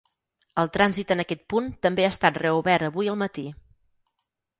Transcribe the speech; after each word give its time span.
El 0.61 0.69
trànsit 0.77 1.11
en 1.15 1.19
aquest 1.23 1.43
punt 1.53 1.67
també 1.87 2.05
ha 2.05 2.13
estat 2.13 2.39
reobert 2.45 2.87
avui 2.89 3.13
al 3.13 3.21
matí. 3.25 3.45